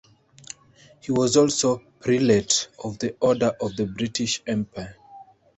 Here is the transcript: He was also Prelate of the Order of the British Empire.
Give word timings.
He 1.01 1.11
was 1.11 1.37
also 1.37 1.83
Prelate 1.99 2.69
of 2.83 2.97
the 2.97 3.15
Order 3.21 3.55
of 3.61 3.75
the 3.75 3.85
British 3.85 4.41
Empire. 4.47 4.95